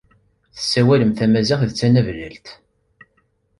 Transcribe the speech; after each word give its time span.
Tessawalem 0.55 1.11
tamaziɣt 1.19 1.63
d 1.69 1.75
tanablalt. 1.79 2.47